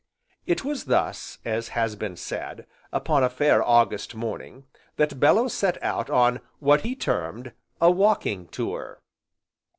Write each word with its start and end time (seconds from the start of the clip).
It 0.47 0.65
was 0.65 0.85
thus, 0.85 1.37
as 1.45 1.67
has 1.77 1.95
been 1.95 2.15
said, 2.17 2.65
upon 2.91 3.23
a 3.23 3.29
fair 3.29 3.63
August 3.63 4.15
morning, 4.15 4.63
that 4.95 5.19
Bellew 5.19 5.47
set 5.47 5.77
out 5.83 6.09
on 6.09 6.39
what 6.57 6.81
he 6.81 6.95
termed 6.95 7.53
"a 7.79 7.91
walking 7.91 8.47
tour." 8.47 9.03